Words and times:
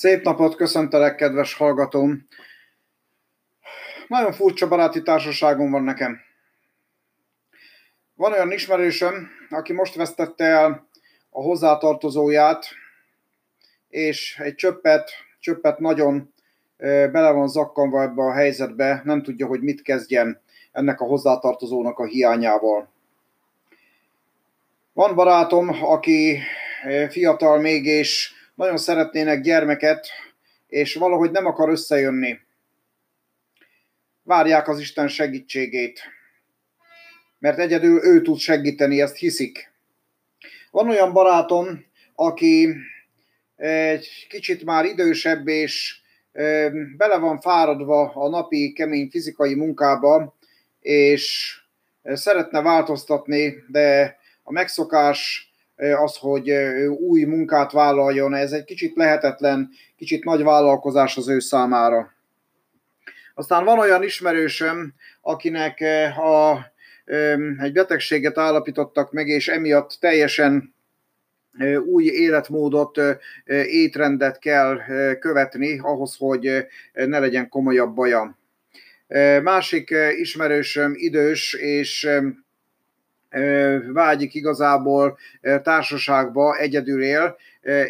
Szép 0.00 0.24
napot 0.24 0.56
köszöntelek, 0.56 1.14
kedves 1.14 1.54
hallgatóm! 1.54 2.26
Nagyon 4.08 4.32
furcsa 4.32 4.68
baráti 4.68 5.02
társaságom 5.02 5.70
van 5.70 5.82
nekem. 5.82 6.20
Van 8.14 8.32
olyan 8.32 8.52
ismerősöm, 8.52 9.28
aki 9.50 9.72
most 9.72 9.94
vesztette 9.94 10.44
el 10.44 10.88
a 11.30 11.42
hozzátartozóját, 11.42 12.66
és 13.88 14.38
egy 14.38 14.54
csöppet, 14.54 15.10
csöppet 15.38 15.78
nagyon 15.78 16.32
bele 16.76 17.30
van 17.30 17.48
zakkanva 17.48 18.02
ebbe 18.02 18.22
a 18.22 18.32
helyzetbe, 18.32 19.00
nem 19.04 19.22
tudja, 19.22 19.46
hogy 19.46 19.60
mit 19.60 19.82
kezdjen 19.82 20.40
ennek 20.72 21.00
a 21.00 21.04
hozzátartozónak 21.04 21.98
a 21.98 22.06
hiányával. 22.06 22.92
Van 24.92 25.14
barátom, 25.14 25.68
aki 25.82 26.38
fiatal 27.08 27.58
még, 27.58 27.86
és 27.86 28.38
nagyon 28.60 28.78
szeretnének 28.78 29.40
gyermeket, 29.40 30.08
és 30.66 30.94
valahogy 30.94 31.30
nem 31.30 31.46
akar 31.46 31.68
összejönni. 31.68 32.38
Várják 34.22 34.68
az 34.68 34.80
Isten 34.80 35.08
segítségét, 35.08 36.00
mert 37.38 37.58
egyedül 37.58 38.04
ő 38.04 38.22
tud 38.22 38.38
segíteni, 38.38 39.00
ezt 39.00 39.16
hiszik. 39.16 39.72
Van 40.70 40.88
olyan 40.88 41.12
barátom, 41.12 41.84
aki 42.14 42.74
egy 43.56 44.26
kicsit 44.28 44.64
már 44.64 44.84
idősebb, 44.84 45.48
és 45.48 46.00
bele 46.96 47.16
van 47.18 47.40
fáradva 47.40 48.12
a 48.14 48.28
napi 48.28 48.72
kemény 48.72 49.08
fizikai 49.10 49.54
munkába, 49.54 50.36
és 50.80 51.54
szeretne 52.02 52.62
változtatni, 52.62 53.54
de 53.68 54.16
a 54.42 54.52
megszokás 54.52 55.49
az, 55.80 56.16
hogy 56.16 56.50
új 56.98 57.24
munkát 57.24 57.72
vállaljon, 57.72 58.34
ez 58.34 58.52
egy 58.52 58.64
kicsit 58.64 58.96
lehetetlen, 58.96 59.70
kicsit 59.96 60.24
nagy 60.24 60.42
vállalkozás 60.42 61.16
az 61.16 61.28
ő 61.28 61.38
számára. 61.38 62.12
Aztán 63.34 63.64
van 63.64 63.78
olyan 63.78 64.02
ismerősöm, 64.02 64.94
akinek 65.20 65.80
a, 66.18 66.58
egy 67.58 67.72
betegséget 67.72 68.38
állapítottak 68.38 69.12
meg, 69.12 69.28
és 69.28 69.48
emiatt 69.48 69.96
teljesen 70.00 70.74
új 71.86 72.04
életmódot, 72.04 73.00
étrendet 73.64 74.38
kell 74.38 74.80
követni 75.18 75.78
ahhoz, 75.78 76.16
hogy 76.18 76.66
ne 76.92 77.18
legyen 77.18 77.48
komolyabb 77.48 77.94
baja. 77.94 78.38
Másik 79.42 79.94
ismerősöm 80.18 80.92
idős, 80.94 81.54
és 81.54 82.08
vágyik 83.92 84.34
igazából 84.34 85.18
társaságba, 85.62 86.56
egyedül 86.56 87.02
él, 87.02 87.36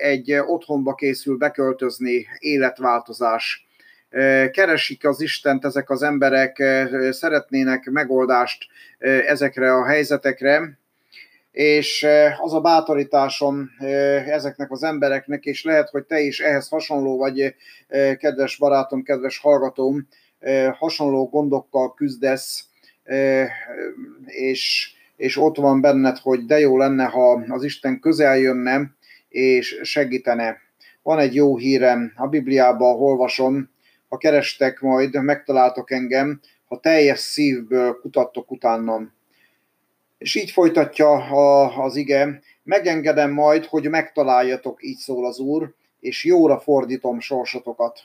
egy 0.00 0.32
otthonba 0.32 0.94
készül 0.94 1.36
beköltözni, 1.36 2.26
életváltozás. 2.38 3.66
Keresik 4.50 5.06
az 5.06 5.20
Istent 5.20 5.64
ezek 5.64 5.90
az 5.90 6.02
emberek, 6.02 6.62
szeretnének 7.10 7.84
megoldást 7.90 8.66
ezekre 9.26 9.74
a 9.74 9.86
helyzetekre, 9.86 10.78
és 11.50 12.06
az 12.38 12.54
a 12.54 12.60
bátorításom 12.60 13.70
ezeknek 14.26 14.70
az 14.70 14.82
embereknek, 14.82 15.44
és 15.44 15.64
lehet, 15.64 15.88
hogy 15.88 16.04
te 16.04 16.20
is 16.20 16.40
ehhez 16.40 16.68
hasonló 16.68 17.18
vagy, 17.18 17.54
kedves 18.18 18.56
barátom, 18.56 19.02
kedves 19.02 19.38
hallgatóm, 19.38 20.08
hasonló 20.72 21.28
gondokkal 21.28 21.94
küzdesz, 21.94 22.64
és 24.24 24.92
és 25.18 25.36
ott 25.36 25.56
van 25.56 25.80
benned, 25.80 26.18
hogy 26.18 26.44
de 26.44 26.58
jó 26.58 26.76
lenne, 26.76 27.04
ha 27.04 27.44
az 27.48 27.64
Isten 27.64 28.00
közel 28.00 28.38
jönne, 28.38 28.96
és 29.28 29.80
segítene. 29.82 30.56
Van 31.02 31.18
egy 31.18 31.34
jó 31.34 31.56
hírem, 31.56 32.12
a 32.16 32.26
Bibliában 32.26 33.00
olvasom, 33.00 33.70
ha 34.08 34.16
kerestek 34.16 34.80
majd, 34.80 35.22
megtaláltok 35.22 35.90
engem, 35.90 36.40
ha 36.64 36.80
teljes 36.80 37.18
szívből 37.18 38.00
kutattok 38.00 38.50
utánam. 38.50 39.12
És 40.18 40.34
így 40.34 40.50
folytatja 40.50 41.12
a, 41.12 41.76
az 41.84 41.96
ige, 41.96 42.40
megengedem 42.62 43.30
majd, 43.30 43.64
hogy 43.64 43.88
megtaláljatok, 43.88 44.84
így 44.84 44.98
szól 44.98 45.26
az 45.26 45.38
Úr, 45.38 45.74
és 46.00 46.24
jóra 46.24 46.58
fordítom 46.60 47.20
sorsotokat. 47.20 48.00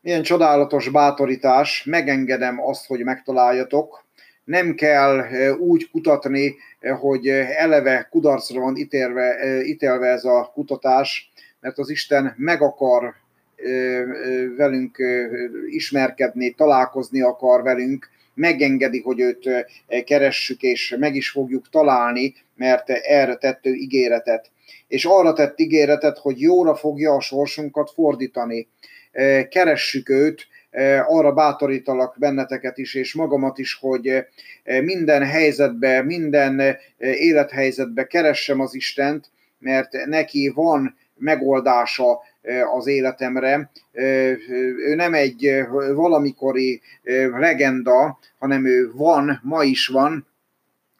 Milyen 0.00 0.22
csodálatos 0.22 0.88
bátorítás, 0.88 1.84
megengedem 1.84 2.60
azt, 2.60 2.86
hogy 2.86 3.04
megtaláljatok, 3.04 4.06
nem 4.48 4.74
kell 4.74 5.26
úgy 5.58 5.90
kutatni, 5.90 6.54
hogy 7.00 7.28
eleve 7.28 8.08
kudarcra 8.10 8.60
van 8.60 8.76
ítélve, 8.76 9.36
ítélve 9.64 10.06
ez 10.06 10.24
a 10.24 10.50
kutatás, 10.54 11.30
mert 11.60 11.78
az 11.78 11.90
Isten 11.90 12.34
meg 12.36 12.62
akar 12.62 13.14
velünk 14.56 14.98
ismerkedni, 15.68 16.50
találkozni 16.50 17.22
akar 17.22 17.62
velünk, 17.62 18.08
megengedi, 18.34 19.00
hogy 19.00 19.20
őt 19.20 19.48
keressük, 20.04 20.62
és 20.62 20.96
meg 20.98 21.14
is 21.14 21.30
fogjuk 21.30 21.68
találni, 21.70 22.34
mert 22.56 22.90
erre 22.90 23.36
tett 23.36 23.66
ő 23.66 23.72
ígéretet. 23.74 24.50
És 24.88 25.04
arra 25.04 25.32
tett 25.32 25.60
ígéretet, 25.60 26.18
hogy 26.18 26.40
jóra 26.40 26.74
fogja 26.74 27.12
a 27.12 27.20
sorsunkat 27.20 27.90
fordítani. 27.90 28.68
Keressük 29.48 30.08
őt, 30.08 30.46
arra 31.06 31.32
bátorítalak 31.32 32.16
benneteket 32.18 32.78
is, 32.78 32.94
és 32.94 33.14
magamat 33.14 33.58
is, 33.58 33.74
hogy 33.80 34.26
minden 34.64 35.24
helyzetbe, 35.24 36.02
minden 36.02 36.76
élethelyzetbe 36.98 38.06
keressem 38.06 38.60
az 38.60 38.74
Istent, 38.74 39.30
mert 39.58 40.06
neki 40.06 40.52
van 40.54 40.96
megoldása 41.14 42.20
az 42.76 42.86
életemre. 42.86 43.70
Ő 43.92 44.94
nem 44.94 45.14
egy 45.14 45.64
valamikori 45.94 46.80
legenda, 47.38 48.18
hanem 48.38 48.66
ő 48.66 48.90
van, 48.92 49.40
ma 49.42 49.62
is 49.64 49.86
van, 49.86 50.26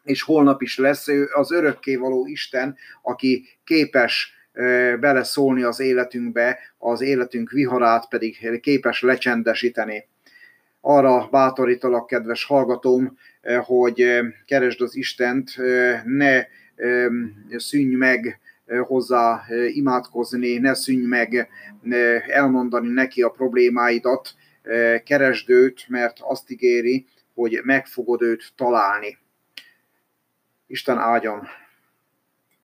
és 0.03 0.21
holnap 0.21 0.61
is 0.61 0.77
lesz. 0.77 1.07
Ő 1.07 1.27
az 1.33 1.51
örökkévaló 1.51 2.25
Isten, 2.27 2.77
aki 3.01 3.45
képes 3.63 4.33
beleszólni 4.99 5.63
az 5.63 5.79
életünkbe, 5.79 6.59
az 6.77 7.01
életünk 7.01 7.51
viharát 7.51 8.07
pedig 8.07 8.59
képes 8.61 9.01
lecsendesíteni. 9.01 10.07
Arra 10.81 11.27
bátorítalak, 11.31 12.07
kedves 12.07 12.43
hallgatóm, 12.45 13.17
hogy 13.63 14.19
keresd 14.45 14.81
az 14.81 14.95
Istent, 14.95 15.51
ne 16.03 16.45
szűnj 17.57 17.95
meg 17.95 18.39
hozzá 18.87 19.45
imádkozni, 19.67 20.57
ne 20.57 20.73
szűnj 20.73 21.05
meg 21.05 21.49
elmondani 22.27 22.89
neki 22.89 23.21
a 23.21 23.29
problémáidat, 23.29 24.35
keresd 25.03 25.49
őt, 25.49 25.85
mert 25.87 26.17
azt 26.21 26.51
ígéri, 26.51 27.05
hogy 27.33 27.61
meg 27.63 27.85
fogod 27.85 28.21
őt 28.21 28.51
találni. 28.55 29.17
Isten 30.67 30.97
áldjon! 30.97 31.47